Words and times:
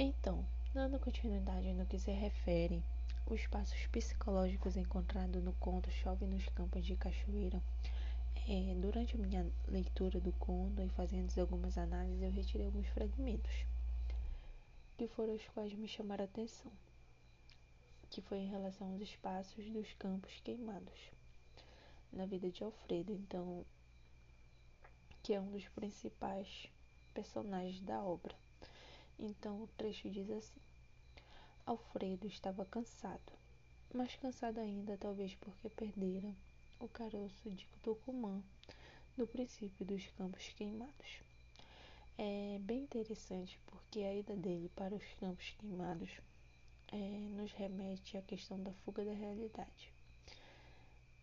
Então, 0.00 0.46
dando 0.72 0.96
continuidade 1.00 1.72
no 1.72 1.84
que 1.84 1.98
se 1.98 2.12
refere 2.12 2.84
os 3.26 3.44
passos 3.48 3.84
psicológicos 3.88 4.76
encontrados 4.76 5.42
no 5.42 5.52
conto 5.54 5.90
Chove 5.90 6.24
nos 6.24 6.46
Campos 6.50 6.86
de 6.86 6.94
Cachoeira, 6.94 7.60
é, 8.48 8.76
durante 8.76 9.16
a 9.16 9.18
minha 9.18 9.44
leitura 9.66 10.20
do 10.20 10.30
conto 10.34 10.80
e 10.80 10.88
fazendo 10.90 11.36
algumas 11.40 11.76
análises, 11.76 12.22
eu 12.22 12.30
retirei 12.30 12.66
alguns 12.66 12.86
fragmentos, 12.90 13.66
que 14.96 15.08
foram 15.08 15.34
os 15.34 15.48
quais 15.48 15.74
me 15.74 15.88
chamaram 15.88 16.22
a 16.22 16.26
atenção, 16.26 16.70
que 18.08 18.20
foi 18.20 18.38
em 18.38 18.48
relação 18.48 18.92
aos 18.92 19.00
espaços 19.00 19.68
dos 19.68 19.92
campos 19.94 20.38
queimados 20.44 21.10
na 22.12 22.24
vida 22.24 22.48
de 22.48 22.62
Alfredo, 22.62 23.12
então, 23.12 23.66
que 25.24 25.34
é 25.34 25.40
um 25.40 25.50
dos 25.50 25.66
principais 25.70 26.68
personagens 27.12 27.80
da 27.80 28.00
obra. 28.00 28.36
Então 29.18 29.62
o 29.62 29.66
trecho 29.76 30.08
diz 30.08 30.30
assim: 30.30 30.60
Alfredo 31.66 32.26
estava 32.26 32.64
cansado, 32.64 33.32
mais 33.92 34.14
cansado 34.16 34.58
ainda, 34.58 34.96
talvez 34.96 35.34
porque 35.34 35.68
perdera 35.68 36.32
o 36.78 36.88
caroço 36.88 37.50
de 37.50 37.66
Tucumã 37.82 38.42
no 39.16 39.26
princípio 39.26 39.84
dos 39.84 40.06
campos 40.16 40.48
queimados. 40.50 41.20
É 42.16 42.58
bem 42.60 42.82
interessante 42.82 43.58
porque 43.66 44.00
a 44.00 44.14
ida 44.14 44.36
dele 44.36 44.70
para 44.74 44.94
os 44.94 45.04
campos 45.20 45.54
queimados 45.58 46.10
é, 46.92 46.96
nos 47.30 47.52
remete 47.52 48.16
à 48.16 48.22
questão 48.22 48.62
da 48.62 48.72
fuga 48.84 49.04
da 49.04 49.12
realidade. 49.12 49.92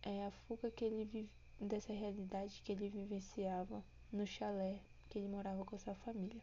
É 0.02 0.26
a 0.26 0.30
fuga 0.30 0.70
que 0.70 0.84
ele 0.84 1.04
vive, 1.04 1.30
dessa 1.60 1.92
realidade 1.92 2.60
que 2.62 2.72
ele 2.72 2.88
vivenciava 2.88 3.82
no 4.12 4.26
chalé 4.26 4.80
que 5.08 5.18
ele 5.18 5.28
morava 5.28 5.64
com 5.64 5.78
sua 5.78 5.94
família. 5.94 6.40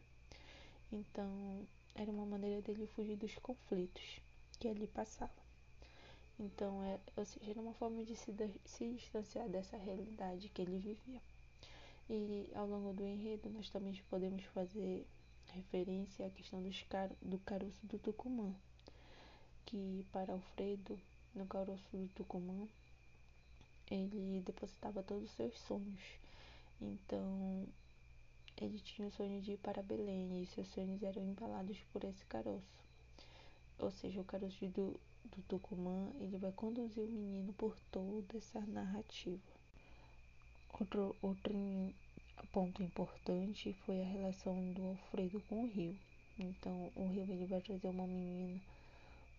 Então, 0.92 1.66
era 1.94 2.10
uma 2.10 2.26
maneira 2.26 2.60
dele 2.62 2.86
fugir 2.88 3.16
dos 3.16 3.34
conflitos 3.36 4.20
que 4.58 4.68
ali 4.68 4.86
passava. 4.86 5.44
Então, 6.38 6.82
é, 6.84 6.98
ou 7.16 7.24
seja, 7.24 7.50
era 7.50 7.60
uma 7.60 7.74
forma 7.74 8.04
de 8.04 8.16
se, 8.16 8.34
se 8.64 8.90
distanciar 8.92 9.48
dessa 9.48 9.76
realidade 9.76 10.48
que 10.48 10.62
ele 10.62 10.78
vivia. 10.78 11.20
E 12.10 12.50
ao 12.54 12.66
longo 12.66 12.92
do 12.92 13.06
enredo, 13.06 13.48
nós 13.50 13.70
também 13.70 13.94
podemos 14.10 14.44
fazer 14.46 15.06
referência 15.52 16.26
à 16.26 16.30
questão 16.30 16.62
dos 16.62 16.82
car 16.82 17.10
do 17.22 17.38
caroço 17.38 17.86
do 17.86 17.98
Tucumã, 17.98 18.52
que 19.64 20.04
para 20.12 20.32
Alfredo, 20.32 20.98
no 21.34 21.46
caroço 21.46 21.84
do 21.92 22.08
Tucumã, 22.14 22.66
ele 23.90 24.42
depositava 24.44 25.02
todos 25.02 25.24
os 25.24 25.30
seus 25.36 25.58
sonhos. 25.60 26.00
Então, 26.80 27.66
ele 28.60 28.78
tinha 28.78 29.08
o 29.08 29.12
sonho 29.12 29.40
de 29.40 29.52
ir 29.52 29.58
para 29.58 29.82
Belém 29.82 30.42
e 30.42 30.46
seus 30.46 30.68
sonhos 30.68 31.02
eram 31.02 31.22
embalados 31.22 31.78
por 31.92 32.04
esse 32.04 32.24
caroço. 32.26 32.84
Ou 33.78 33.90
seja, 33.90 34.20
o 34.20 34.24
caroço 34.24 34.66
do, 34.68 34.98
do 35.24 35.42
Tucumã, 35.48 36.10
ele 36.20 36.38
vai 36.38 36.52
conduzir 36.52 37.02
o 37.02 37.10
menino 37.10 37.52
por 37.54 37.76
toda 37.90 38.36
essa 38.36 38.60
narrativa. 38.60 39.42
Outro, 40.78 41.16
outro 41.20 41.54
ponto 42.52 42.82
importante 42.82 43.72
foi 43.84 44.00
a 44.00 44.06
relação 44.06 44.72
do 44.72 44.82
Alfredo 44.86 45.40
com 45.48 45.64
o 45.64 45.66
rio. 45.68 45.96
Então, 46.38 46.90
o 46.94 47.06
rio 47.08 47.22
ele 47.22 47.46
vai 47.46 47.60
trazer 47.60 47.88
uma 47.88 48.06
menina, 48.06 48.60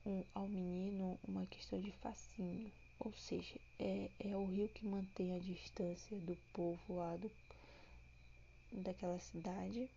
um, 0.06 0.24
ao 0.34 0.48
menino 0.48 1.18
uma 1.28 1.46
questão 1.46 1.80
de 1.80 1.92
fascínio. 1.92 2.72
Ou 3.00 3.14
seja, 3.14 3.56
é, 3.80 4.10
é 4.20 4.36
o 4.36 4.46
rio 4.46 4.70
que 4.70 4.86
mantém 4.86 5.36
a 5.36 5.40
distância 5.40 6.18
do 6.20 6.38
povoado 6.54 7.30
daquela 8.82 9.20
cidade 9.20 9.90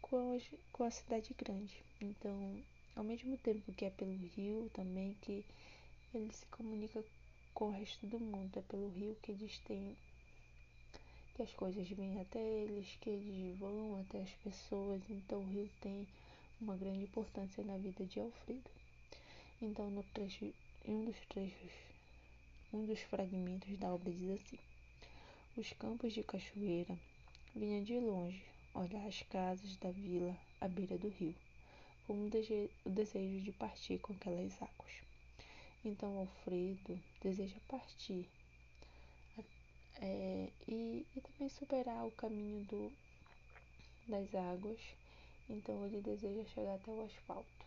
com 0.00 0.84
a, 0.84 0.90
cidade 0.90 1.34
grande. 1.34 1.82
Então, 2.00 2.62
ao 2.96 3.04
mesmo 3.04 3.36
tempo 3.38 3.72
que 3.72 3.84
é 3.84 3.90
pelo 3.90 4.16
rio 4.36 4.70
também 4.72 5.16
que 5.20 5.44
ele 6.14 6.32
se 6.32 6.46
comunica 6.46 7.04
com 7.52 7.68
o 7.68 7.72
resto 7.72 8.06
do 8.06 8.18
mundo, 8.18 8.58
é 8.58 8.62
pelo 8.62 8.88
rio 8.90 9.16
que 9.22 9.32
eles 9.32 9.58
têm 9.60 9.96
que 11.34 11.42
as 11.42 11.54
coisas 11.54 11.88
vêm 11.90 12.20
até 12.20 12.40
eles, 12.40 12.96
que 13.00 13.10
eles 13.10 13.56
vão 13.58 14.00
até 14.00 14.22
as 14.22 14.30
pessoas, 14.42 15.00
então 15.08 15.38
o 15.38 15.46
rio 15.46 15.70
tem 15.80 16.04
uma 16.60 16.76
grande 16.76 17.04
importância 17.04 17.62
na 17.62 17.76
vida 17.76 18.04
de 18.04 18.18
Alfredo. 18.18 18.70
Então, 19.62 19.88
no 19.88 20.02
trecho, 20.02 20.52
em 20.84 20.94
um 20.94 21.04
dos 21.04 21.16
trechos, 21.28 21.70
um 22.72 22.84
dos 22.84 23.00
fragmentos 23.02 23.78
da 23.78 23.94
obra 23.94 24.12
diz 24.12 24.30
assim: 24.30 24.58
Os 25.56 25.72
campos 25.74 26.12
de 26.12 26.24
cachoeira 26.24 26.98
Vinha 27.58 27.82
de 27.82 27.98
longe 27.98 28.40
olhar 28.72 29.04
as 29.04 29.20
casas 29.24 29.76
da 29.78 29.90
vila 29.90 30.32
à 30.60 30.68
beira 30.68 30.96
do 30.96 31.08
rio, 31.08 31.34
com 32.06 32.26
o 32.26 32.30
desejo 32.30 33.40
de 33.42 33.50
partir 33.50 33.98
com 33.98 34.12
aquelas 34.12 34.62
águas. 34.62 34.92
Então 35.84 36.20
Alfredo 36.20 36.96
deseja 37.20 37.56
partir 37.66 38.28
é, 40.00 40.48
e, 40.68 41.04
e 41.16 41.20
também 41.20 41.48
superar 41.48 42.06
o 42.06 42.12
caminho 42.12 42.64
do, 42.66 42.92
das 44.06 44.32
águas. 44.36 44.78
Então 45.50 45.84
ele 45.86 46.00
deseja 46.00 46.44
chegar 46.54 46.76
até 46.76 46.92
o 46.92 47.04
asfalto, 47.06 47.66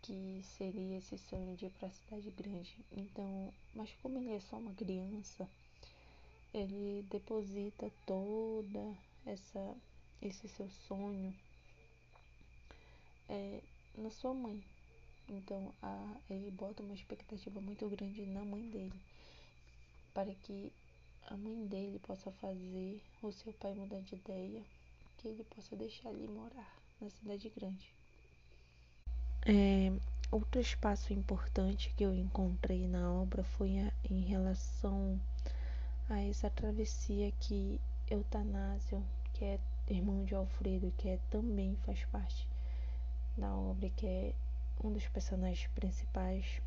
que 0.00 0.40
seria 0.44 0.98
esse 0.98 1.18
sonho 1.18 1.56
de 1.56 1.66
ir 1.66 1.70
para 1.70 1.88
a 1.88 1.90
cidade 1.90 2.30
grande. 2.30 2.76
Então, 2.92 3.52
mas 3.74 3.90
como 4.00 4.20
ele 4.20 4.30
é 4.30 4.38
só 4.38 4.58
uma 4.58 4.74
criança, 4.74 5.50
ele 6.54 7.04
deposita 7.10 7.90
toda 8.06 8.96
essa 9.26 9.76
esse 10.22 10.48
seu 10.48 10.70
sonho 10.88 11.34
é, 13.28 13.60
na 13.98 14.10
sua 14.10 14.32
mãe. 14.32 14.62
Então 15.28 15.74
a, 15.82 16.16
ele 16.30 16.50
bota 16.50 16.82
uma 16.82 16.94
expectativa 16.94 17.60
muito 17.60 17.86
grande 17.88 18.24
na 18.26 18.44
mãe 18.44 18.62
dele 18.70 19.00
para 20.14 20.32
que 20.32 20.72
a 21.26 21.36
mãe 21.36 21.66
dele 21.66 21.98
possa 21.98 22.30
fazer 22.32 23.02
o 23.22 23.32
seu 23.32 23.52
pai 23.54 23.74
mudar 23.74 24.00
de 24.00 24.14
ideia, 24.14 24.62
que 25.18 25.28
ele 25.28 25.42
possa 25.44 25.74
deixar 25.74 26.10
ele 26.10 26.28
morar 26.28 26.78
na 27.00 27.10
cidade 27.10 27.48
grande. 27.50 27.92
É, 29.46 29.92
outro 30.30 30.60
espaço 30.60 31.12
importante 31.12 31.92
que 31.96 32.04
eu 32.04 32.14
encontrei 32.14 32.86
na 32.86 33.12
obra 33.12 33.42
foi 33.42 33.78
a, 33.78 33.92
em 34.08 34.20
relação 34.20 35.20
a 36.08 36.20
essa 36.20 36.50
travessia 36.50 37.32
que 37.32 37.80
Eutanásio, 38.10 39.02
que 39.32 39.44
é 39.44 39.58
irmão 39.88 40.24
de 40.24 40.34
Alfredo, 40.34 40.92
que 40.96 41.08
é, 41.08 41.18
também 41.30 41.76
faz 41.84 42.04
parte 42.06 42.48
da 43.36 43.54
obra, 43.54 43.88
que 43.90 44.06
é 44.06 44.34
um 44.82 44.92
dos 44.92 45.06
personagens 45.08 45.66
principais, 45.74 46.60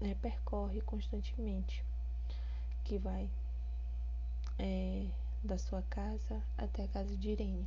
né, 0.00 0.14
percorre 0.20 0.80
constantemente, 0.82 1.84
que 2.84 2.98
vai 2.98 3.28
é, 4.58 5.06
da 5.42 5.58
sua 5.58 5.82
casa 5.82 6.42
até 6.56 6.84
a 6.84 6.88
casa 6.88 7.16
de 7.16 7.30
Irene. 7.30 7.66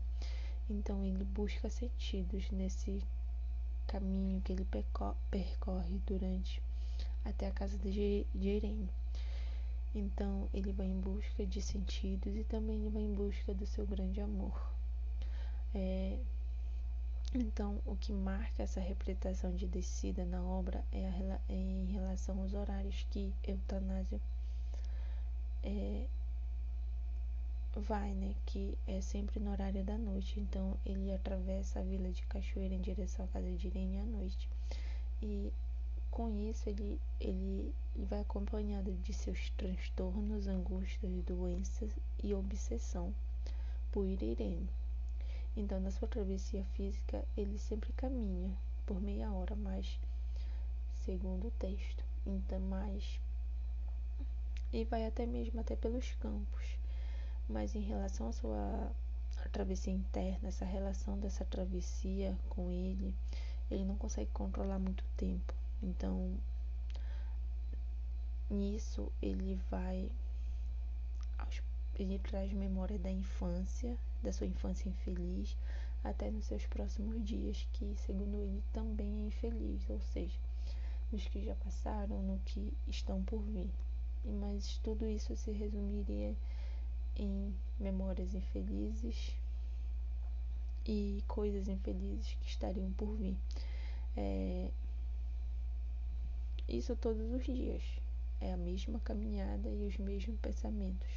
Então 0.69 1.03
ele 1.03 1.23
busca 1.23 1.69
sentidos 1.69 2.49
nesse 2.51 3.03
caminho 3.87 4.41
que 4.41 4.53
ele 4.53 4.67
percorre 5.31 5.99
durante 6.05 6.61
até 7.25 7.47
a 7.47 7.51
casa 7.51 7.77
de, 7.77 8.25
de 8.33 8.49
Irene. 8.49 8.89
Então 9.93 10.47
ele 10.53 10.71
vai 10.71 10.85
em 10.85 10.99
busca 10.99 11.45
de 11.45 11.61
sentidos 11.61 12.35
e 12.35 12.43
também 12.43 12.77
ele 12.77 12.89
vai 12.89 13.01
em 13.01 13.13
busca 13.13 13.53
do 13.53 13.65
seu 13.65 13.85
grande 13.85 14.21
amor. 14.21 14.71
É, 15.73 16.17
então, 17.33 17.79
o 17.85 17.95
que 17.95 18.11
marca 18.11 18.63
essa 18.63 18.79
representação 18.79 19.55
de 19.55 19.67
descida 19.67 20.25
na 20.25 20.41
obra 20.41 20.83
é, 20.91 21.05
a, 21.05 21.39
é 21.47 21.55
em 21.55 21.85
relação 21.85 22.41
aos 22.41 22.53
horários 22.53 23.05
que 23.11 23.31
Eutanásio 23.43 24.19
é, 25.63 26.07
vai, 27.75 28.13
né? 28.13 28.33
Que 28.47 28.75
é 28.87 28.99
sempre 28.99 29.39
no 29.39 29.51
horário 29.51 29.83
da 29.83 29.95
noite. 29.95 30.39
Então, 30.39 30.75
ele 30.83 31.13
atravessa 31.13 31.79
a 31.79 31.83
vila 31.83 32.09
de 32.09 32.23
Cachoeira 32.23 32.73
em 32.73 32.81
direção 32.81 33.25
à 33.25 33.27
casa 33.27 33.51
de 33.51 33.67
Irene 33.67 33.99
à 33.99 34.05
noite. 34.05 34.49
E 35.21 35.53
com 36.11 36.29
isso, 36.49 36.69
ele, 36.69 36.99
ele, 37.19 37.73
vai 37.95 38.21
acompanhado 38.21 38.91
de 38.93 39.13
seus 39.13 39.49
transtornos, 39.51 40.47
angústias, 40.47 41.23
doenças 41.23 41.91
e 42.23 42.33
obsessão 42.33 43.13
por 43.91 44.05
Irene. 44.05 44.69
Então, 45.55 45.79
na 45.79 45.91
sua 45.91 46.07
travessia 46.07 46.63
física, 46.75 47.23
ele 47.35 47.57
sempre 47.57 47.91
caminha 47.93 48.55
por 48.85 49.01
meia 49.01 49.31
hora 49.31 49.55
mais, 49.55 49.99
segundo 51.05 51.47
o 51.47 51.51
texto. 51.51 52.03
Então, 52.25 52.59
mais 52.59 53.19
e 54.71 54.83
vai 54.83 55.05
até 55.05 55.25
mesmo 55.25 55.59
até 55.59 55.75
pelos 55.75 56.11
campos. 56.13 56.77
Mas 57.47 57.75
em 57.75 57.81
relação 57.81 58.29
à 58.29 58.31
sua 58.31 58.91
travessia 59.51 59.93
interna, 59.93 60.49
essa 60.49 60.65
relação 60.65 61.17
dessa 61.17 61.43
travessia 61.45 62.37
com 62.49 62.69
ele, 62.69 63.15
ele 63.71 63.83
não 63.83 63.95
consegue 63.95 64.29
controlar 64.31 64.77
muito 64.77 65.03
tempo. 65.17 65.58
Então, 65.81 66.37
nisso 68.49 69.11
ele 69.21 69.59
vai 69.69 70.09
ele 71.99 72.17
traz 72.19 72.51
memória 72.53 72.97
da 72.97 73.11
infância, 73.11 73.97
da 74.23 74.31
sua 74.31 74.47
infância 74.47 74.87
infeliz, 74.87 75.55
até 76.01 76.31
nos 76.31 76.45
seus 76.45 76.65
próximos 76.65 77.21
dias, 77.25 77.67
que 77.73 77.93
segundo 78.05 78.37
ele 78.37 78.63
também 78.71 79.23
é 79.23 79.27
infeliz, 79.27 79.89
ou 79.89 79.99
seja, 79.99 80.39
nos 81.11 81.27
que 81.27 81.43
já 81.43 81.55
passaram, 81.55 82.21
no 82.21 82.39
que 82.45 82.73
estão 82.87 83.21
por 83.23 83.41
vir. 83.41 83.69
Mas 84.23 84.77
tudo 84.77 85.09
isso 85.09 85.35
se 85.35 85.51
resumiria 85.51 86.33
em 87.17 87.53
memórias 87.77 88.33
infelizes 88.33 89.35
e 90.85 91.21
coisas 91.27 91.67
infelizes 91.67 92.33
que 92.41 92.47
estariam 92.47 92.91
por 92.93 93.13
vir. 93.15 93.35
É... 94.15 94.71
Isso 96.69 96.95
todos 96.95 97.31
os 97.31 97.43
dias. 97.43 97.81
É 98.39 98.53
a 98.53 98.57
mesma 98.57 98.99
caminhada 98.99 99.67
e 99.69 99.87
os 99.87 99.97
mesmos 99.97 100.37
pensamentos. 100.39 101.09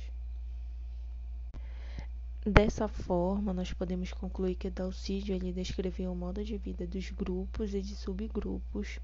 Dessa 2.44 2.88
forma, 2.88 3.52
nós 3.52 3.72
podemos 3.72 4.12
concluir 4.12 4.54
que 4.54 4.70
Dalcídio 4.70 5.34
ele 5.34 5.52
descreveu 5.52 6.10
o 6.10 6.16
modo 6.16 6.43
de 6.43 6.56
vida 6.56 6.87
dos 6.87 7.10
grupos 7.10 7.75
e 7.75 7.82
de 7.82 7.94
subgrupos 7.94 8.99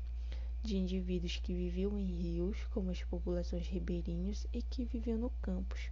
de 0.62 0.76
indivíduos 0.76 1.36
que 1.36 1.54
viviam 1.54 1.98
em 1.98 2.06
rios, 2.06 2.56
como 2.70 2.90
as 2.90 3.02
populações 3.04 3.68
ribeirinhas, 3.68 4.46
e 4.52 4.62
que 4.62 4.84
viviam 4.86 5.18
no 5.18 5.30
campos, 5.42 5.90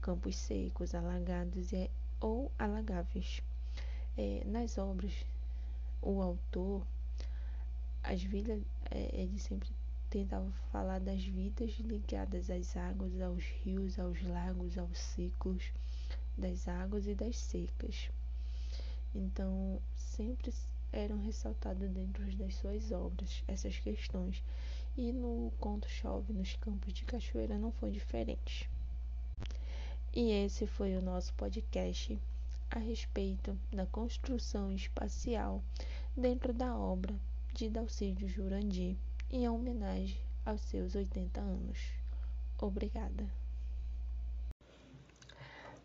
campos 0.00 0.36
secos, 0.36 0.94
alagados 0.94 1.72
e, 1.72 1.90
ou 2.20 2.50
alagáveis. 2.58 3.42
É, 4.16 4.42
nas 4.46 4.78
obras, 4.78 5.12
o 6.00 6.22
autor, 6.22 6.86
as 8.02 8.22
vidas, 8.22 8.62
é, 8.90 9.10
ele 9.12 9.38
sempre 9.38 9.68
tentava 10.10 10.50
falar 10.72 11.00
das 11.00 11.22
vidas 11.22 11.72
ligadas 11.80 12.48
às 12.50 12.76
águas, 12.76 13.20
aos 13.20 13.44
rios, 13.62 13.98
aos 13.98 14.22
lagos, 14.22 14.78
aos 14.78 14.98
ciclos 14.98 15.72
das 16.36 16.66
águas 16.66 17.06
e 17.06 17.14
das 17.14 17.36
secas. 17.36 18.10
Então, 19.14 19.80
sempre 19.94 20.52
eram 20.92 21.18
ressaltadas 21.18 21.90
dentro 21.90 22.24
das 22.36 22.54
suas 22.54 22.90
obras 22.90 23.42
essas 23.46 23.78
questões. 23.78 24.42
E 24.96 25.12
no 25.12 25.52
conto 25.60 25.88
Chove 25.88 26.32
nos 26.32 26.56
Campos 26.56 26.92
de 26.92 27.04
Cachoeira 27.04 27.58
não 27.58 27.70
foi 27.72 27.90
diferente. 27.90 28.68
E 30.14 30.30
esse 30.32 30.66
foi 30.66 30.96
o 30.96 31.02
nosso 31.02 31.32
podcast 31.34 32.18
a 32.70 32.78
respeito 32.78 33.56
da 33.72 33.86
construção 33.86 34.72
espacial 34.72 35.62
dentro 36.16 36.52
da 36.52 36.76
obra 36.76 37.14
de 37.54 37.68
Dalcídio 37.68 38.28
Jurandir 38.28 38.96
em 39.30 39.48
homenagem 39.48 40.16
aos 40.44 40.60
seus 40.62 40.94
80 40.94 41.40
anos. 41.40 41.78
Obrigada. 42.60 43.26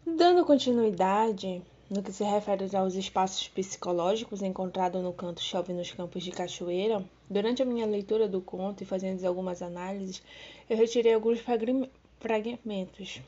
Dando 0.06 0.46
continuidade 0.46 1.62
no 1.90 2.02
que 2.02 2.12
se 2.12 2.24
refere 2.24 2.76
aos 2.76 2.96
espaços 2.96 3.48
psicológicos 3.50 4.42
encontrados 4.42 5.04
no 5.04 5.14
canto 5.14 5.42
Chove 5.42 5.74
nos 5.74 5.92
Campos 5.92 6.24
de 6.24 6.32
Cachoeira, 6.32 7.04
durante 7.30 7.62
a 7.62 7.66
minha 7.66 7.86
leitura 7.86 8.28
do 8.28 8.42
conto 8.42 8.82
e 8.82 8.86
fazendo 8.86 9.24
algumas 9.26 9.62
análises, 9.62 10.24
eu 10.70 10.76
retirei 10.76 11.14
alguns 11.14 11.40
fragmentos 12.20 13.22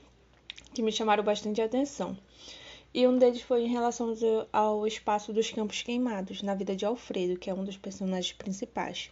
que 0.74 0.82
me 0.82 0.92
chamaram 0.92 1.24
bastante 1.24 1.62
atenção. 1.62 2.18
E 2.94 3.06
um 3.06 3.18
deles 3.18 3.42
foi 3.42 3.64
em 3.64 3.70
relação 3.70 4.14
ao 4.52 4.88
espaço 4.88 5.34
dos 5.34 5.52
Campos 5.52 5.82
Queimados, 5.82 6.42
na 6.42 6.56
vida 6.56 6.76
de 6.76 6.86
Alfredo, 6.86 7.38
que 7.38 7.50
é 7.50 7.54
um 7.54 7.64
dos 7.64 7.78
personagens 7.78 8.34
principais. 8.34 9.12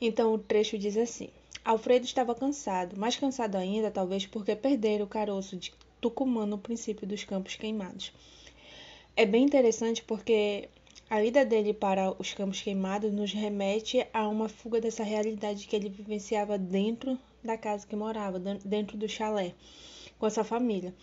Então 0.00 0.34
o 0.34 0.38
trecho 0.38 0.78
diz 0.78 0.96
assim: 0.96 1.28
Alfredo 1.64 2.04
estava 2.04 2.34
cansado, 2.34 2.98
mais 2.98 3.16
cansado 3.16 3.56
ainda, 3.56 3.90
talvez 3.90 4.26
porque 4.26 4.54
perdera 4.54 5.02
o 5.02 5.08
caroço 5.08 5.56
de 5.56 5.72
Tucumã 6.00 6.44
no 6.44 6.58
princípio 6.58 7.06
dos 7.06 7.24
Campos 7.24 7.56
Queimados. 7.56 8.12
É 9.16 9.24
bem 9.24 9.44
interessante 9.44 10.02
porque 10.02 10.68
a 11.08 11.22
ida 11.24 11.44
dele 11.44 11.72
para 11.72 12.14
os 12.20 12.34
Campos 12.34 12.60
Queimados 12.60 13.12
nos 13.12 13.32
remete 13.32 14.06
a 14.12 14.28
uma 14.28 14.48
fuga 14.48 14.80
dessa 14.80 15.04
realidade 15.04 15.66
que 15.66 15.76
ele 15.76 15.88
vivenciava 15.88 16.58
dentro 16.58 17.18
da 17.42 17.56
casa 17.56 17.86
que 17.86 17.94
morava, 17.94 18.38
dentro 18.38 18.96
do 18.96 19.08
chalé, 19.08 19.54
com 20.18 20.26
essa 20.26 20.42
família. 20.42 20.94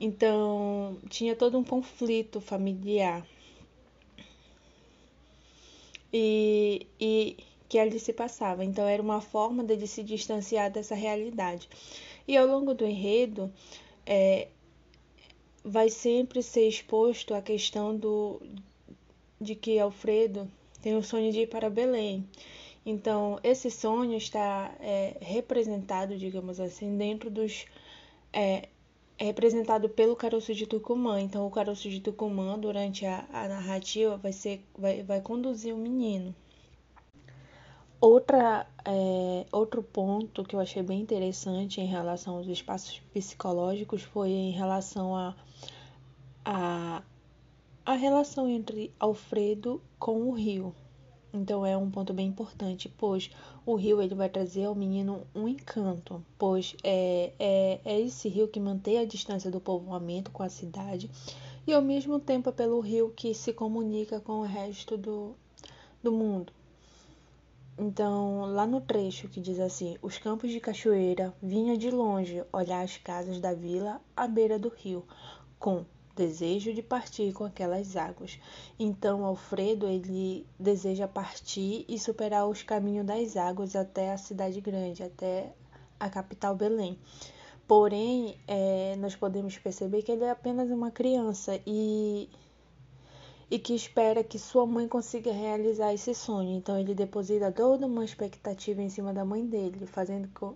Então, 0.00 0.98
tinha 1.08 1.36
todo 1.36 1.58
um 1.58 1.64
conflito 1.64 2.40
familiar. 2.40 3.26
E, 6.12 6.86
e 7.00 7.36
que 7.68 7.78
ali 7.78 7.98
se 7.98 8.12
passava. 8.12 8.64
Então, 8.64 8.86
era 8.86 9.02
uma 9.02 9.20
forma 9.20 9.64
de 9.64 9.86
se 9.86 10.02
distanciar 10.02 10.70
dessa 10.70 10.94
realidade. 10.94 11.68
E 12.26 12.36
ao 12.36 12.46
longo 12.46 12.74
do 12.74 12.86
enredo, 12.86 13.52
é, 14.06 14.48
vai 15.64 15.88
sempre 15.88 16.42
ser 16.42 16.68
exposto 16.68 17.34
a 17.34 17.42
questão 17.42 17.96
do, 17.96 18.40
de 19.40 19.54
que 19.54 19.78
Alfredo 19.78 20.50
tem 20.82 20.96
o 20.96 21.02
sonho 21.02 21.32
de 21.32 21.40
ir 21.40 21.48
para 21.48 21.70
Belém. 21.70 22.28
Então, 22.84 23.40
esse 23.42 23.70
sonho 23.70 24.16
está 24.16 24.74
é, 24.78 25.16
representado, 25.20 26.18
digamos 26.18 26.60
assim, 26.60 26.96
dentro 26.96 27.30
dos. 27.30 27.64
É, 28.32 28.68
é 29.16 29.24
representado 29.26 29.88
pelo 29.88 30.16
caroço 30.16 30.52
de 30.52 30.66
Tucumã. 30.66 31.20
Então, 31.20 31.46
o 31.46 31.50
caroço 31.50 31.88
de 31.88 32.00
Tucumã, 32.00 32.58
durante 32.58 33.06
a, 33.06 33.24
a 33.32 33.48
narrativa, 33.48 34.16
vai, 34.16 34.32
ser, 34.32 34.60
vai, 34.76 35.02
vai 35.02 35.20
conduzir 35.20 35.72
o 35.74 35.78
menino. 35.78 36.34
Outra, 38.00 38.66
é, 38.84 39.46
outro 39.50 39.82
ponto 39.82 40.44
que 40.44 40.54
eu 40.54 40.60
achei 40.60 40.82
bem 40.82 41.00
interessante 41.00 41.80
em 41.80 41.86
relação 41.86 42.36
aos 42.36 42.46
espaços 42.46 43.00
psicológicos 43.12 44.02
foi 44.02 44.30
em 44.30 44.50
relação 44.50 45.16
a, 45.16 45.34
a, 46.44 47.02
a 47.86 47.94
relação 47.94 48.48
entre 48.48 48.92
Alfredo 49.00 49.80
com 49.98 50.28
o 50.28 50.32
rio. 50.32 50.74
Então 51.32 51.66
é 51.66 51.76
um 51.76 51.90
ponto 51.90 52.12
bem 52.12 52.28
importante, 52.28 52.88
pois 52.88 53.30
o 53.66 53.74
rio 53.74 54.00
ele 54.00 54.14
vai 54.14 54.28
trazer 54.28 54.66
ao 54.66 54.74
menino 54.74 55.26
um 55.34 55.48
encanto, 55.48 56.24
pois 56.38 56.76
é, 56.84 57.32
é, 57.38 57.80
é 57.84 58.00
esse 58.00 58.28
rio 58.28 58.46
que 58.46 58.60
mantém 58.60 58.98
a 58.98 59.04
distância 59.04 59.50
do 59.50 59.60
povoamento 59.60 60.30
com 60.30 60.44
a 60.44 60.48
cidade 60.48 61.10
e 61.66 61.72
ao 61.72 61.82
mesmo 61.82 62.20
tempo 62.20 62.50
é 62.50 62.52
pelo 62.52 62.78
rio 62.78 63.12
que 63.16 63.34
se 63.34 63.52
comunica 63.52 64.20
com 64.20 64.34
o 64.40 64.44
resto 64.44 64.96
do, 64.96 65.34
do 66.02 66.12
mundo. 66.12 66.52
Então, 67.76 68.44
lá 68.52 68.66
no 68.66 68.80
trecho 68.80 69.28
que 69.28 69.40
diz 69.40 69.58
assim: 69.58 69.96
Os 70.00 70.16
campos 70.18 70.50
de 70.50 70.60
cachoeira 70.60 71.34
vinha 71.42 71.76
de 71.76 71.90
longe 71.90 72.44
olhar 72.52 72.82
as 72.82 72.96
casas 72.96 73.40
da 73.40 73.52
vila 73.52 74.00
à 74.16 74.28
beira 74.28 74.58
do 74.58 74.68
rio, 74.68 75.04
com 75.58 75.84
desejo 76.14 76.72
de 76.72 76.82
partir 76.82 77.32
com 77.32 77.44
aquelas 77.44 77.96
águas. 77.96 78.38
Então, 78.78 79.24
Alfredo 79.24 79.88
ele 79.88 80.46
deseja 80.58 81.08
partir 81.08 81.84
e 81.88 81.98
superar 81.98 82.46
os 82.46 82.62
caminhos 82.62 83.04
das 83.06 83.36
águas 83.36 83.74
até 83.74 84.12
a 84.12 84.18
cidade 84.18 84.60
grande, 84.60 85.02
até 85.02 85.52
a 85.98 86.08
capital 86.08 86.54
Belém. 86.54 86.98
Porém, 87.66 88.38
é, 88.46 88.94
nós 88.96 89.16
podemos 89.16 89.58
perceber 89.58 90.02
que 90.02 90.12
ele 90.12 90.24
é 90.24 90.30
apenas 90.30 90.70
uma 90.70 90.90
criança 90.90 91.58
e 91.66 92.28
e 93.50 93.58
que 93.58 93.74
espera 93.74 94.24
que 94.24 94.38
sua 94.38 94.66
mãe 94.66 94.88
consiga 94.88 95.32
realizar 95.32 95.92
esse 95.92 96.14
sonho. 96.14 96.56
Então 96.56 96.78
ele 96.78 96.94
deposita 96.94 97.52
toda 97.52 97.86
uma 97.86 98.04
expectativa 98.04 98.82
em 98.82 98.88
cima 98.88 99.12
da 99.12 99.24
mãe 99.24 99.46
dele, 99.46 99.86
fazendo 99.86 100.28
com 100.34 100.54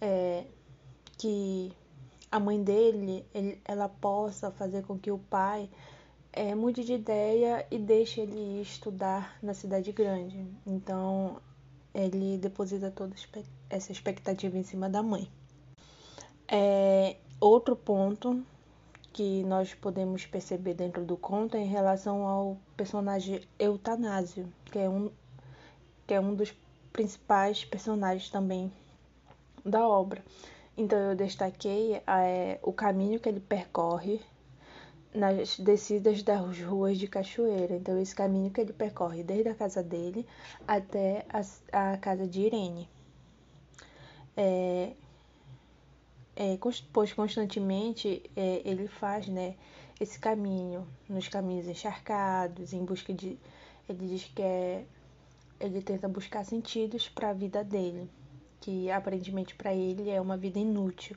é, 0.00 0.44
que 1.18 1.72
a 2.30 2.40
mãe 2.40 2.62
dele 2.62 3.24
ele, 3.34 3.60
ela 3.64 3.88
possa 3.88 4.50
fazer 4.50 4.84
com 4.84 4.98
que 4.98 5.10
o 5.10 5.18
pai 5.18 5.68
é, 6.32 6.54
mude 6.54 6.84
de 6.84 6.94
ideia 6.94 7.66
e 7.70 7.78
deixe 7.78 8.20
ele 8.20 8.60
estudar 8.60 9.38
na 9.42 9.54
cidade 9.54 9.92
grande. 9.92 10.46
Então 10.66 11.40
ele 11.94 12.36
deposita 12.38 12.90
toda 12.90 13.14
essa 13.70 13.90
expectativa 13.90 14.56
em 14.56 14.62
cima 14.62 14.88
da 14.88 15.02
mãe. 15.02 15.28
É, 16.48 17.16
outro 17.40 17.74
ponto 17.74 18.44
que 19.16 19.42
nós 19.44 19.72
podemos 19.72 20.26
perceber 20.26 20.74
dentro 20.74 21.02
do 21.02 21.16
conto 21.16 21.56
em 21.56 21.64
relação 21.64 22.26
ao 22.26 22.58
personagem 22.76 23.40
Eutanásio, 23.58 24.46
que 24.66 24.78
é 24.78 24.90
um, 24.90 25.10
que 26.06 26.12
é 26.12 26.20
um 26.20 26.34
dos 26.34 26.54
principais 26.92 27.64
personagens 27.64 28.28
também 28.28 28.70
da 29.64 29.88
obra. 29.88 30.22
Então 30.76 30.98
eu 30.98 31.16
destaquei 31.16 32.02
é, 32.06 32.60
o 32.62 32.74
caminho 32.74 33.18
que 33.18 33.26
ele 33.26 33.40
percorre 33.40 34.20
nas 35.14 35.58
descidas 35.58 36.22
das 36.22 36.60
ruas 36.60 36.98
de 36.98 37.08
Cachoeira. 37.08 37.74
Então 37.74 37.98
esse 37.98 38.14
caminho 38.14 38.50
que 38.50 38.60
ele 38.60 38.74
percorre 38.74 39.22
desde 39.22 39.48
a 39.48 39.54
casa 39.54 39.82
dele 39.82 40.26
até 40.68 41.24
a, 41.72 41.92
a 41.92 41.96
casa 41.96 42.28
de 42.28 42.42
Irene. 42.42 42.86
É, 44.36 44.92
é, 46.36 46.58
pois 46.92 47.14
constantemente 47.14 48.22
é, 48.36 48.60
ele 48.62 48.86
faz 48.86 49.26
né, 49.26 49.56
esse 49.98 50.18
caminho, 50.18 50.86
nos 51.08 51.28
caminhos 51.28 51.66
encharcados, 51.66 52.74
em 52.74 52.84
busca 52.84 53.14
de. 53.14 53.38
Ele 53.88 54.06
diz 54.06 54.24
que 54.24 54.42
é, 54.42 54.84
ele 55.58 55.80
tenta 55.80 56.06
buscar 56.06 56.44
sentidos 56.44 57.08
para 57.08 57.30
a 57.30 57.32
vida 57.32 57.64
dele, 57.64 58.10
que 58.60 58.90
aparentemente 58.90 59.54
para 59.54 59.72
ele 59.72 60.10
é 60.10 60.20
uma 60.20 60.36
vida 60.36 60.58
inútil. 60.58 61.16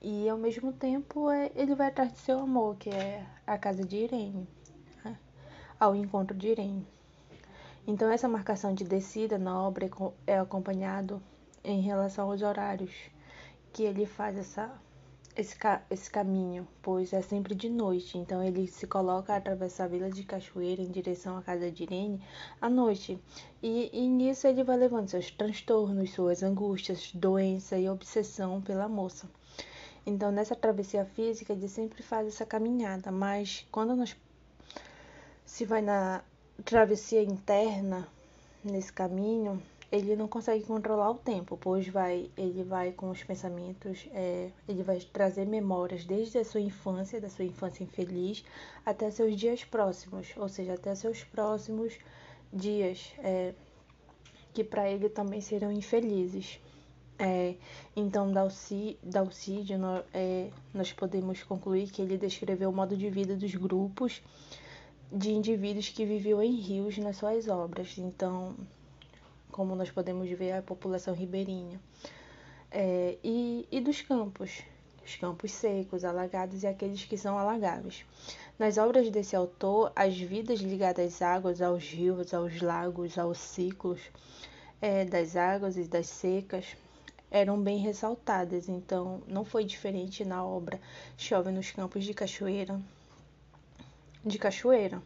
E 0.00 0.28
ao 0.28 0.38
mesmo 0.38 0.72
tempo 0.72 1.30
é, 1.30 1.50
ele 1.54 1.74
vai 1.74 1.88
atrás 1.88 2.12
do 2.12 2.18
seu 2.18 2.38
amor, 2.38 2.76
que 2.76 2.88
é 2.88 3.26
a 3.46 3.58
casa 3.58 3.84
de 3.84 3.96
Irene. 3.96 4.48
Né. 5.04 5.18
ao 5.78 5.94
encontro 5.94 6.36
de 6.36 6.48
Irene. 6.48 6.86
Então, 7.86 8.10
essa 8.10 8.26
marcação 8.26 8.72
de 8.72 8.84
descida 8.84 9.36
na 9.36 9.62
obra 9.62 9.90
é 10.26 10.38
acompanhado 10.38 11.22
em 11.62 11.82
relação 11.82 12.30
aos 12.30 12.40
horários 12.40 13.13
que 13.74 13.82
ele 13.82 14.06
faz 14.06 14.38
essa, 14.38 14.72
esse, 15.36 15.56
esse 15.90 16.08
caminho, 16.08 16.66
pois 16.80 17.12
é 17.12 17.20
sempre 17.20 17.56
de 17.56 17.68
noite. 17.68 18.16
Então, 18.16 18.40
ele 18.40 18.68
se 18.68 18.86
coloca 18.86 19.34
a 19.34 19.36
atravessar 19.36 19.84
a 19.84 19.88
Vila 19.88 20.08
de 20.08 20.22
Cachoeira 20.22 20.80
em 20.80 20.90
direção 20.90 21.36
à 21.36 21.42
casa 21.42 21.70
de 21.72 21.82
Irene 21.82 22.22
à 22.60 22.70
noite. 22.70 23.18
E, 23.60 23.90
e 23.92 24.08
nisso 24.08 24.46
ele 24.46 24.62
vai 24.62 24.76
levando 24.76 25.08
seus 25.08 25.28
transtornos, 25.32 26.12
suas 26.12 26.44
angústias, 26.44 27.10
doença 27.12 27.76
e 27.76 27.88
obsessão 27.88 28.62
pela 28.62 28.88
moça. 28.88 29.28
Então, 30.06 30.30
nessa 30.30 30.54
travessia 30.54 31.04
física, 31.04 31.52
ele 31.52 31.68
sempre 31.68 32.00
faz 32.00 32.28
essa 32.28 32.46
caminhada, 32.46 33.10
mas 33.10 33.66
quando 33.72 33.96
nós 33.96 34.14
se 35.44 35.64
vai 35.64 35.82
na 35.82 36.22
travessia 36.64 37.22
interna 37.22 38.06
nesse 38.62 38.92
caminho, 38.92 39.60
ele 39.90 40.16
não 40.16 40.26
consegue 40.26 40.64
controlar 40.64 41.10
o 41.10 41.14
tempo, 41.14 41.56
pois 41.56 41.88
vai, 41.88 42.30
ele 42.36 42.64
vai 42.64 42.92
com 42.92 43.10
os 43.10 43.22
pensamentos, 43.22 44.08
é, 44.12 44.50
ele 44.68 44.82
vai 44.82 44.98
trazer 45.00 45.46
memórias 45.46 46.04
desde 46.04 46.38
a 46.38 46.44
sua 46.44 46.60
infância, 46.60 47.20
da 47.20 47.28
sua 47.28 47.44
infância 47.44 47.84
infeliz, 47.84 48.44
até 48.84 49.10
seus 49.10 49.36
dias 49.36 49.64
próximos, 49.64 50.32
ou 50.36 50.48
seja, 50.48 50.74
até 50.74 50.94
seus 50.94 51.22
próximos 51.24 51.96
dias, 52.52 53.12
é, 53.18 53.54
que 54.52 54.64
para 54.64 54.90
ele 54.90 55.08
também 55.08 55.40
serão 55.40 55.70
infelizes. 55.70 56.60
É, 57.18 57.54
então, 57.94 58.32
Dalcídio, 58.32 59.76
é, 60.12 60.50
nós 60.72 60.92
podemos 60.92 61.42
concluir 61.42 61.90
que 61.90 62.02
ele 62.02 62.18
descreveu 62.18 62.70
o 62.70 62.72
modo 62.72 62.96
de 62.96 63.08
vida 63.08 63.36
dos 63.36 63.54
grupos 63.54 64.20
de 65.12 65.30
indivíduos 65.30 65.88
que 65.88 66.04
viviam 66.04 66.42
em 66.42 66.56
rios 66.56 66.98
nas 66.98 67.16
suas 67.16 67.46
obras. 67.46 67.96
Então, 67.98 68.56
como 69.54 69.76
nós 69.76 69.88
podemos 69.88 70.28
ver, 70.30 70.50
a 70.50 70.62
população 70.62 71.14
ribeirinha. 71.14 71.80
É, 72.72 73.16
e, 73.22 73.68
e 73.70 73.80
dos 73.80 74.02
campos, 74.02 74.62
os 75.06 75.14
campos 75.14 75.52
secos, 75.52 76.04
alagados 76.04 76.64
e 76.64 76.66
aqueles 76.66 77.04
que 77.04 77.16
são 77.16 77.38
alagáveis. 77.38 78.04
Nas 78.58 78.78
obras 78.78 79.08
desse 79.10 79.36
autor, 79.36 79.92
as 79.94 80.18
vidas 80.18 80.58
ligadas 80.58 81.06
às 81.06 81.22
águas, 81.22 81.62
aos 81.62 81.88
rios, 81.88 82.34
aos 82.34 82.60
lagos, 82.60 83.16
aos 83.16 83.38
ciclos 83.38 84.00
é, 84.82 85.04
das 85.04 85.36
águas 85.36 85.76
e 85.76 85.84
das 85.84 86.08
secas, 86.08 86.76
eram 87.30 87.56
bem 87.62 87.78
ressaltadas, 87.78 88.68
então 88.68 89.22
não 89.28 89.44
foi 89.44 89.64
diferente 89.64 90.24
na 90.24 90.44
obra 90.44 90.80
Chove 91.16 91.52
nos 91.52 91.70
Campos 91.70 92.02
de 92.02 92.12
Cachoeira. 92.12 92.80
De 94.24 94.36
Cachoeira. 94.36 95.00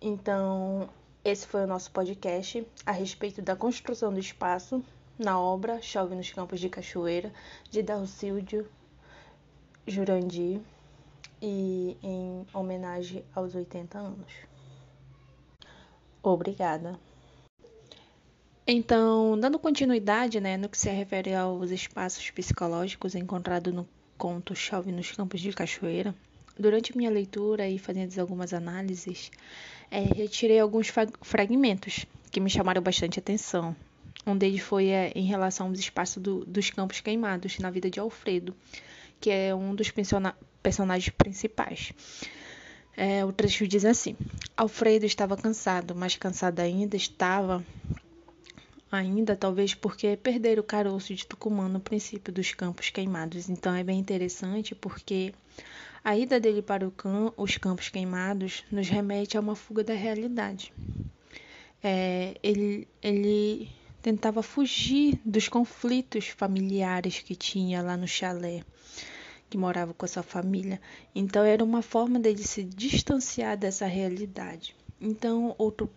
Então, 0.00 0.88
esse 1.24 1.46
foi 1.46 1.64
o 1.64 1.66
nosso 1.66 1.90
podcast 1.90 2.66
a 2.84 2.92
respeito 2.92 3.40
da 3.40 3.56
construção 3.56 4.12
do 4.12 4.20
espaço 4.20 4.84
na 5.18 5.40
obra 5.40 5.80
Chove 5.80 6.14
nos 6.14 6.30
Campos 6.30 6.60
de 6.60 6.68
Cachoeira, 6.68 7.32
de 7.70 7.82
Dalcídio 7.82 8.68
Jurandir, 9.86 10.60
e 11.40 11.96
em 12.02 12.46
homenagem 12.52 13.24
aos 13.34 13.54
80 13.54 13.98
anos. 13.98 14.32
Obrigada. 16.22 16.98
Então, 18.66 19.38
dando 19.38 19.58
continuidade 19.58 20.40
né, 20.40 20.56
no 20.56 20.68
que 20.68 20.78
se 20.78 20.90
refere 20.90 21.34
aos 21.34 21.70
espaços 21.70 22.30
psicológicos 22.30 23.14
encontrados 23.14 23.72
no 23.72 23.86
conto 24.16 24.54
Chove 24.54 24.90
nos 24.90 25.12
Campos 25.12 25.40
de 25.40 25.52
Cachoeira, 25.52 26.14
durante 26.58 26.96
minha 26.96 27.10
leitura 27.10 27.68
e 27.68 27.78
fazendo 27.78 28.18
algumas 28.18 28.52
análises, 28.52 29.30
é, 29.90 30.00
retirei 30.00 30.58
alguns 30.58 30.92
fragmentos 31.22 32.06
que 32.30 32.40
me 32.40 32.50
chamaram 32.50 32.82
bastante 32.82 33.18
atenção. 33.18 33.74
Um 34.26 34.36
deles 34.36 34.60
foi 34.60 34.88
é, 34.88 35.12
em 35.14 35.24
relação 35.24 35.68
aos 35.68 35.78
espaços 35.78 36.22
do, 36.22 36.44
dos 36.44 36.70
campos 36.70 37.00
queimados 37.00 37.58
na 37.58 37.70
vida 37.70 37.90
de 37.90 38.00
Alfredo, 38.00 38.54
que 39.20 39.30
é 39.30 39.54
um 39.54 39.74
dos 39.74 39.92
personagens 40.62 41.10
principais. 41.10 41.92
É, 42.96 43.24
o 43.24 43.32
trecho 43.32 43.66
diz 43.66 43.84
assim: 43.84 44.16
Alfredo 44.56 45.04
estava 45.04 45.36
cansado, 45.36 45.94
mas 45.94 46.16
cansado 46.16 46.60
ainda 46.60 46.96
estava 46.96 47.64
ainda, 48.90 49.36
talvez 49.36 49.74
porque 49.74 50.16
perderam 50.16 50.62
o 50.62 50.66
caroço 50.66 51.14
de 51.14 51.26
Tucumã 51.26 51.68
no 51.68 51.80
princípio 51.80 52.32
dos 52.32 52.54
campos 52.54 52.90
queimados. 52.90 53.48
Então 53.48 53.74
é 53.74 53.82
bem 53.82 53.98
interessante 53.98 54.74
porque 54.74 55.34
a 56.04 56.16
ida 56.16 56.38
dele 56.38 56.60
para 56.60 56.90
cam 56.90 57.32
os 57.34 57.56
campos 57.56 57.88
queimados 57.88 58.62
nos 58.70 58.88
remete 58.88 59.38
a 59.38 59.40
uma 59.40 59.56
fuga 59.56 59.82
da 59.82 59.94
realidade. 59.94 60.70
É, 61.82 62.36
ele, 62.42 62.86
ele 63.02 63.70
tentava 64.02 64.42
fugir 64.42 65.18
dos 65.24 65.48
conflitos 65.48 66.28
familiares 66.28 67.20
que 67.20 67.34
tinha 67.34 67.80
lá 67.80 67.96
no 67.96 68.06
chalé, 68.06 68.62
que 69.48 69.56
morava 69.56 69.94
com 69.94 70.04
a 70.04 70.08
sua 70.08 70.22
família. 70.22 70.78
Então 71.14 71.42
era 71.42 71.64
uma 71.64 71.80
forma 71.80 72.20
dele 72.20 72.44
se 72.44 72.62
distanciar 72.62 73.56
dessa 73.56 73.86
realidade. 73.86 74.76
Então, 75.00 75.54
outro 75.56 75.90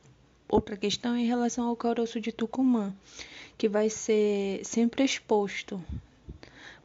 outra 0.49 0.77
questão 0.77 1.13
é 1.15 1.19
em 1.19 1.25
relação 1.25 1.67
ao 1.67 1.75
caroço 1.75 2.21
de 2.21 2.31
Tucumã, 2.31 2.95
que 3.57 3.67
vai 3.67 3.89
ser 3.89 4.61
sempre 4.63 5.03
exposto, 5.03 5.83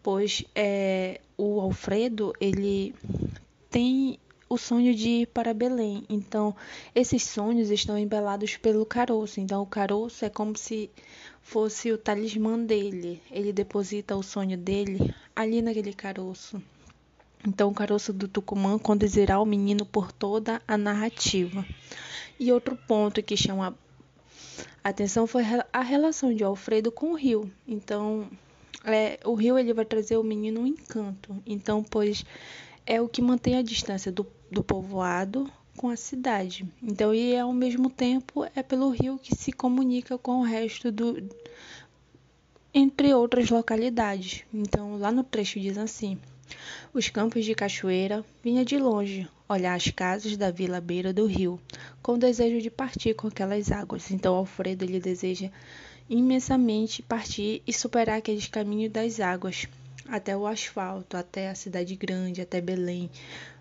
pois 0.02 0.44
é, 0.54 1.20
o 1.36 1.60
Alfredo 1.60 2.32
ele 2.40 2.94
tem 3.70 4.18
o 4.48 4.58
sonho 4.58 4.94
de 4.94 5.08
ir 5.08 5.26
para 5.28 5.54
Belém. 5.54 6.04
Então, 6.10 6.54
esses 6.94 7.22
sonhos 7.22 7.70
estão 7.70 7.98
embelados 7.98 8.56
pelo 8.58 8.84
caroço. 8.84 9.40
Então, 9.40 9.62
o 9.62 9.66
caroço 9.66 10.24
é 10.24 10.28
como 10.28 10.56
se 10.56 10.90
fosse 11.40 11.90
o 11.90 11.96
talismã 11.96 12.58
dele. 12.58 13.22
Ele 13.30 13.52
deposita 13.52 14.14
o 14.14 14.22
sonho 14.22 14.58
dele 14.58 15.14
ali 15.34 15.62
naquele 15.62 15.94
caroço. 15.94 16.62
Então, 17.46 17.70
o 17.70 17.74
caroço 17.74 18.12
do 18.12 18.28
Tucumã 18.28 18.78
conduzirá 18.78 19.40
o 19.40 19.46
menino 19.46 19.86
por 19.86 20.12
toda 20.12 20.60
a 20.68 20.76
narrativa. 20.76 21.64
E 22.38 22.52
outro 22.52 22.76
ponto 22.76 23.22
que 23.22 23.36
chama 23.36 23.74
a 24.84 24.88
atenção 24.88 25.26
foi 25.26 25.44
a 25.72 25.80
relação 25.80 26.34
de 26.34 26.44
Alfredo 26.44 26.92
com 26.92 27.12
o 27.12 27.16
rio. 27.16 27.50
Então, 27.66 28.28
é, 28.84 29.18
o 29.24 29.34
rio 29.34 29.58
ele 29.58 29.72
vai 29.72 29.84
trazer 29.84 30.16
o 30.16 30.24
menino 30.24 30.60
um 30.60 30.66
encanto. 30.66 31.42
Então, 31.46 31.82
pois 31.82 32.24
é 32.86 33.00
o 33.00 33.08
que 33.08 33.22
mantém 33.22 33.56
a 33.56 33.62
distância 33.62 34.10
do, 34.10 34.26
do 34.50 34.62
povoado 34.62 35.50
com 35.76 35.88
a 35.88 35.96
cidade. 35.96 36.66
Então, 36.82 37.14
e 37.14 37.36
ao 37.36 37.52
mesmo 37.52 37.88
tempo 37.88 38.44
é 38.54 38.62
pelo 38.62 38.90
rio 38.90 39.18
que 39.18 39.34
se 39.34 39.52
comunica 39.52 40.18
com 40.18 40.40
o 40.40 40.44
resto 40.44 40.90
do 40.90 41.16
entre 42.74 43.12
outras 43.12 43.50
localidades. 43.50 44.44
Então, 44.52 44.98
lá 44.98 45.12
no 45.12 45.22
trecho 45.22 45.60
diz 45.60 45.76
assim: 45.76 46.18
Os 46.92 47.08
campos 47.08 47.44
de 47.44 47.54
cachoeira 47.54 48.24
vinha 48.42 48.64
de 48.64 48.78
longe, 48.78 49.28
olhar 49.48 49.74
as 49.74 49.88
casas 49.88 50.36
da 50.36 50.50
vila 50.50 50.78
à 50.78 50.80
beira 50.80 51.12
do 51.12 51.26
rio, 51.26 51.60
com 52.02 52.14
o 52.14 52.18
desejo 52.18 52.60
de 52.60 52.70
partir 52.70 53.14
com 53.14 53.28
aquelas 53.28 53.70
águas. 53.70 54.10
Então 54.10 54.34
Alfredo 54.34 54.84
ele 54.84 54.98
deseja 54.98 55.50
imensamente 56.12 57.02
partir 57.02 57.62
e 57.66 57.72
superar 57.72 58.18
aqueles 58.18 58.46
caminhos 58.46 58.92
das 58.92 59.18
águas 59.18 59.66
até 60.06 60.36
o 60.36 60.46
asfalto, 60.46 61.16
até 61.16 61.48
a 61.48 61.54
cidade 61.54 61.96
grande, 61.96 62.42
até 62.42 62.60
Belém. 62.60 63.10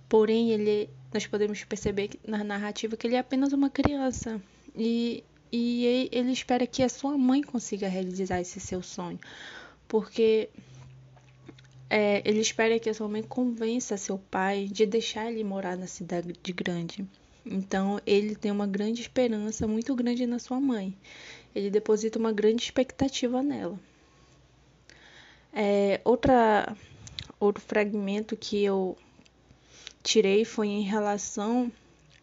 Porém, 0.10 0.52
ele 0.52 0.90
nós 1.14 1.26
podemos 1.26 1.64
perceber 1.64 2.12
na 2.28 2.44
narrativa 2.44 2.98
que 2.98 3.08
ele 3.08 3.16
é 3.16 3.20
apenas 3.20 3.54
uma 3.54 3.70
criança 3.70 4.42
e 4.76 5.24
e 5.54 6.10
ele 6.14 6.32
espera 6.32 6.66
que 6.66 6.82
a 6.82 6.88
sua 6.88 7.18
mãe 7.18 7.42
consiga 7.42 7.88
realizar 7.90 8.40
esse 8.40 8.58
seu 8.58 8.82
sonho, 8.82 9.20
porque 9.86 10.50
é, 11.90 12.22
ele 12.24 12.40
espera 12.40 12.80
que 12.80 12.90
a 12.90 12.94
sua 12.94 13.10
mãe 13.10 13.22
convença 13.22 13.98
seu 13.98 14.18
pai 14.18 14.70
de 14.72 14.86
deixar 14.86 15.30
ele 15.30 15.44
morar 15.44 15.76
na 15.76 15.88
cidade 15.88 16.54
grande. 16.54 17.06
Então 17.46 18.00
ele 18.06 18.34
tem 18.34 18.50
uma 18.50 18.66
grande 18.68 19.02
esperança, 19.02 19.68
muito 19.68 19.94
grande 19.94 20.26
na 20.26 20.40
sua 20.40 20.60
mãe. 20.60 20.96
Ele 21.54 21.70
deposita 21.70 22.18
uma 22.18 22.32
grande 22.32 22.64
expectativa 22.64 23.42
nela. 23.44 23.80
É, 25.54 26.00
outra, 26.04 26.76
outro 27.40 27.62
fragmento 27.62 28.38
que 28.38 28.64
eu 28.64 28.98
tirei 30.02 30.46
foi 30.46 30.68
em 30.68 30.82
relação 30.82 31.72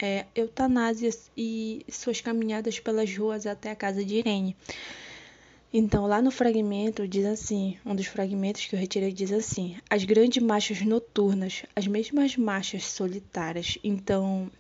é, 0.01 0.27
eutanásia 0.35 1.11
e 1.37 1.85
suas 1.91 2.21
caminhadas 2.21 2.79
pelas 2.79 3.15
ruas 3.17 3.47
até 3.47 3.71
a 3.71 3.77
casa 3.77 4.05
de 4.05 4.17
Irene. 4.17 4.57
Então, 5.73 6.07
lá 6.07 6.23
no 6.23 6.31
fragmento 6.31 7.07
diz 7.07 7.27
assim, 7.27 7.77
um 7.85 7.95
dos 7.95 8.07
fragmentos 8.07 8.65
que 8.65 8.75
eu 8.75 8.81
retirei 8.81 9.13
diz 9.13 9.33
assim: 9.33 9.77
as 9.91 10.03
grandes 10.05 10.43
marchas 10.43 10.81
noturnas, 10.81 11.65
as 11.77 11.87
mesmas 11.87 12.37
marchas 12.37 12.85
solitárias. 12.85 13.77
Então, 13.85 14.51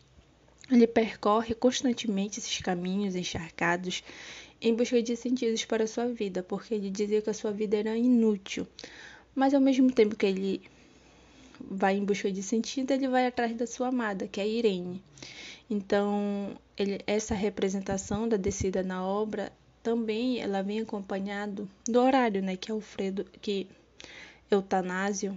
ele 0.70 0.86
percorre 0.86 1.54
constantemente 1.54 2.38
esses 2.38 2.58
caminhos 2.58 3.16
encharcados 3.16 4.02
em 4.60 4.74
busca 4.74 5.00
de 5.02 5.16
sentidos 5.16 5.64
para 5.64 5.84
a 5.84 5.86
sua 5.86 6.06
vida, 6.06 6.42
porque 6.42 6.74
ele 6.74 6.90
dizia 6.90 7.22
que 7.22 7.30
a 7.30 7.34
sua 7.34 7.52
vida 7.52 7.76
era 7.76 7.96
inútil. 7.96 8.66
Mas 9.34 9.54
ao 9.54 9.60
mesmo 9.60 9.90
tempo 9.92 10.16
que 10.16 10.26
ele 10.26 10.62
vai 11.60 11.96
em 11.96 12.04
busca 12.04 12.30
de 12.30 12.42
sentido, 12.42 12.90
ele 12.92 13.08
vai 13.08 13.26
atrás 13.26 13.56
da 13.56 13.66
sua 13.66 13.88
amada, 13.88 14.26
que 14.26 14.40
é 14.40 14.48
Irene. 14.48 15.02
Então, 15.70 16.56
ele, 16.76 17.00
essa 17.06 17.34
representação 17.34 18.28
da 18.28 18.36
descida 18.36 18.82
na 18.82 19.04
obra 19.04 19.52
também 19.82 20.40
ela 20.40 20.62
vem 20.62 20.80
acompanhado 20.80 21.68
do 21.86 22.00
horário, 22.00 22.42
né, 22.42 22.56
que 22.56 22.70
Alfredo, 22.70 23.24
que 23.40 23.66
Eutanásio, 24.50 25.36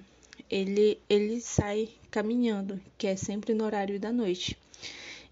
ele 0.49 0.99
ele 1.09 1.39
sai 1.39 1.89
caminhando, 2.09 2.79
que 2.97 3.07
é 3.07 3.15
sempre 3.15 3.53
no 3.53 3.63
horário 3.63 3.99
da 3.99 4.11
noite. 4.11 4.57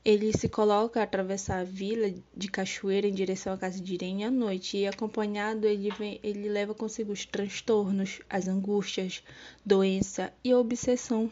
Ele 0.04 0.32
se 0.32 0.48
coloca 0.48 1.00
a 1.00 1.04
atravessar 1.04 1.60
a 1.60 1.64
vila 1.64 2.14
de 2.36 2.48
Cachoeira 2.48 3.08
em 3.08 3.14
direção 3.14 3.54
à 3.54 3.58
casa 3.58 3.82
de 3.82 3.94
Irene 3.94 4.24
à 4.24 4.32
noite 4.32 4.78
e 4.78 4.88
acompanhado 4.88 5.68
ele 5.68 5.92
vem, 5.92 6.20
ele 6.24 6.48
leva 6.48 6.74
consigo 6.74 7.12
os 7.12 7.26
transtornos, 7.26 8.22
as 8.30 8.48
angústias, 8.48 9.22
doença 9.66 10.34
e 10.44 10.54
obsessão 10.54 11.30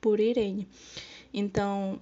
por 0.00 0.18
Irene. 0.18 0.66
Então, 1.32 1.98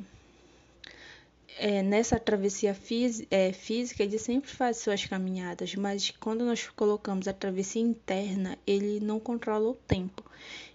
é, 1.58 1.82
nessa 1.82 2.18
travessia 2.18 2.74
fisi 2.74 3.26
é, 3.30 3.52
física, 3.52 4.02
ele 4.02 4.18
sempre 4.18 4.50
faz 4.50 4.78
suas 4.78 5.04
caminhadas, 5.04 5.74
mas 5.74 6.10
quando 6.20 6.44
nós 6.44 6.68
colocamos 6.68 7.26
a 7.26 7.32
travessia 7.32 7.82
interna, 7.82 8.58
ele 8.66 9.00
não 9.00 9.18
controla 9.18 9.70
o 9.70 9.74
tempo. 9.74 10.22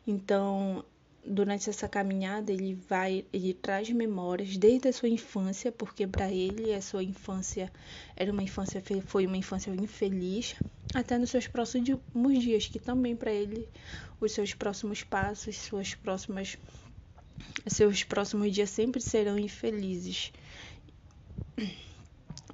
Então, 0.05 0.83
durante 1.25 1.69
essa 1.69 1.87
caminhada, 1.87 2.51
ele 2.51 2.73
vai, 2.89 3.25
ele 3.31 3.53
traz 3.53 3.89
memórias 3.89 4.57
desde 4.57 4.87
a 4.87 4.93
sua 4.93 5.09
infância, 5.09 5.71
porque 5.71 6.07
para 6.07 6.31
ele 6.31 6.73
a 6.73 6.81
sua 6.81 7.03
infância 7.03 7.71
era 8.15 8.31
uma 8.31 8.43
infância 8.43 8.81
foi 9.05 9.27
uma 9.27 9.37
infância 9.37 9.69
infeliz, 9.71 10.55
até 10.93 11.17
nos 11.17 11.29
seus 11.29 11.47
próximos 11.47 12.39
dias, 12.39 12.67
que 12.67 12.79
também 12.79 13.15
para 13.15 13.31
ele 13.31 13.67
os 14.19 14.31
seus 14.31 14.53
próximos 14.53 15.03
passos, 15.03 15.55
suas 15.57 15.93
próximas 15.93 16.57
seus 17.67 18.03
próximos 18.03 18.53
dias 18.53 18.69
sempre 18.69 19.01
serão 19.01 19.37
infelizes. 19.37 20.31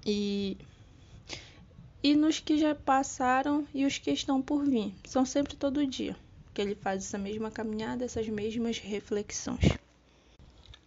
E, 0.05 0.57
e 2.01 2.15
nos 2.15 2.39
que 2.39 2.57
já 2.57 2.73
passaram 2.73 3.67
e 3.73 3.85
os 3.85 3.97
que 3.97 4.11
estão 4.11 4.41
por 4.41 4.63
vir. 4.63 4.93
São 5.05 5.25
sempre 5.25 5.57
todo 5.57 5.85
dia 5.85 6.15
que 6.57 6.61
ele 6.63 6.73
faz 6.73 7.03
essa 7.03 7.19
mesma 7.19 7.51
caminhada, 7.51 8.03
essas 8.03 8.27
mesmas 8.27 8.79
reflexões. 8.79 9.77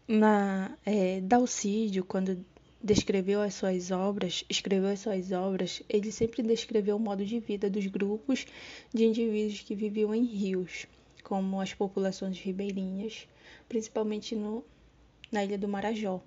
Na 0.08 0.76
é, 0.84 1.20
Dalcídio, 1.20 2.04
quando 2.04 2.44
descreveu 2.82 3.40
as 3.40 3.54
suas 3.54 3.92
obras, 3.92 4.44
escreveu 4.50 4.88
as 4.88 4.98
suas 4.98 5.30
obras, 5.30 5.80
ele 5.88 6.10
sempre 6.10 6.42
descreveu 6.42 6.96
o 6.96 6.98
modo 6.98 7.24
de 7.24 7.38
vida 7.38 7.70
dos 7.70 7.86
grupos 7.86 8.46
de 8.92 9.04
indivíduos 9.04 9.60
que 9.60 9.76
viviam 9.76 10.12
em 10.12 10.24
rios, 10.24 10.86
como 11.22 11.60
as 11.60 11.72
populações 11.72 12.36
ribeirinhas, 12.40 13.28
principalmente 13.68 14.34
no, 14.34 14.64
na 15.30 15.44
ilha 15.44 15.56
do 15.56 15.68
Marajó 15.68 16.20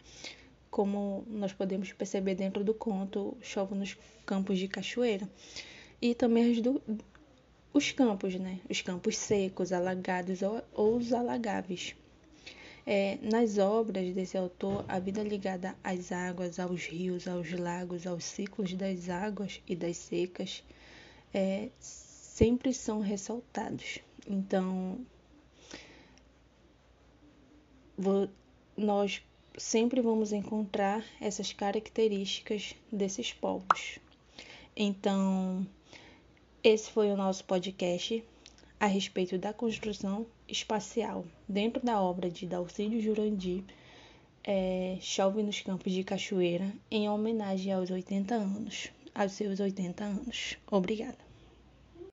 como 0.71 1.23
nós 1.27 1.53
podemos 1.53 1.93
perceber 1.93 2.33
dentro 2.33 2.63
do 2.63 2.73
conto 2.73 3.37
Chove 3.41 3.75
nos 3.75 3.95
Campos 4.25 4.57
de 4.57 4.67
Cachoeira. 4.67 5.29
E 6.01 6.15
também 6.15 6.59
do, 6.59 6.81
os 7.73 7.91
campos, 7.91 8.35
né? 8.35 8.59
Os 8.69 8.81
campos 8.81 9.17
secos, 9.17 9.73
alagados 9.73 10.41
ou, 10.41 10.95
os 10.95 11.11
alagáveis. 11.11 11.95
É, 12.85 13.17
nas 13.21 13.57
obras 13.57 14.13
desse 14.13 14.37
autor, 14.37 14.85
a 14.87 14.99
vida 14.99 15.23
ligada 15.23 15.75
às 15.83 16.11
águas, 16.11 16.59
aos 16.59 16.85
rios, 16.85 17.27
aos 17.27 17.51
lagos, 17.51 18.05
aos 18.05 18.23
ciclos 18.25 18.73
das 18.73 19.09
águas 19.09 19.61
e 19.67 19.75
das 19.75 19.97
secas, 19.97 20.63
é, 21.33 21.69
sempre 21.79 22.73
são 22.73 22.99
ressaltados. 22.99 23.99
Então, 24.27 24.99
vou, 27.97 28.29
nós 28.77 29.21
sempre 29.57 30.01
vamos 30.01 30.31
encontrar 30.33 31.03
essas 31.21 31.53
características 31.53 32.75
desses 32.91 33.31
povos. 33.31 33.99
Então, 34.75 35.65
esse 36.63 36.89
foi 36.89 37.11
o 37.11 37.17
nosso 37.17 37.43
podcast 37.43 38.23
a 38.79 38.85
respeito 38.85 39.37
da 39.37 39.51
construção 39.51 40.25
espacial 40.47 41.25
dentro 41.47 41.85
da 41.85 42.01
obra 42.01 42.29
de 42.29 42.45
Dalcídio 42.45 43.01
Jurandi, 43.01 43.65
é, 44.45 44.97
Chove 45.01 45.43
nos 45.43 45.59
Campos 45.59 45.91
de 45.91 46.05
Cachoeira, 46.05 46.71
em 46.89 47.09
homenagem 47.09 47.73
aos 47.73 47.91
80 47.91 48.33
anos, 48.35 48.89
aos 49.13 49.33
seus 49.33 49.59
80 49.59 50.05
anos. 50.05 50.57
Obrigada. 50.71 51.32